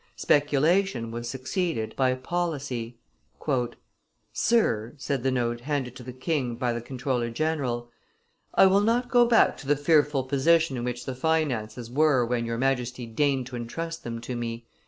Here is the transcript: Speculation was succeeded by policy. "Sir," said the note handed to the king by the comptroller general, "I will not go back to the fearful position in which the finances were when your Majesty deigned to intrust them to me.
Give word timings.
Speculation 0.15 1.11
was 1.11 1.29
succeeded 1.29 1.95
by 1.95 2.15
policy. 2.15 2.97
"Sir," 4.33 4.95
said 4.97 5.21
the 5.21 5.29
note 5.29 5.59
handed 5.61 5.95
to 5.95 6.01
the 6.01 6.11
king 6.11 6.55
by 6.55 6.73
the 6.73 6.81
comptroller 6.81 7.29
general, 7.29 7.91
"I 8.55 8.65
will 8.65 8.81
not 8.81 9.11
go 9.11 9.27
back 9.27 9.57
to 9.57 9.67
the 9.67 9.75
fearful 9.75 10.23
position 10.23 10.75
in 10.75 10.83
which 10.85 11.05
the 11.05 11.13
finances 11.13 11.91
were 11.91 12.25
when 12.25 12.45
your 12.47 12.57
Majesty 12.57 13.05
deigned 13.05 13.45
to 13.45 13.55
intrust 13.55 14.03
them 14.03 14.19
to 14.21 14.35
me. 14.35 14.65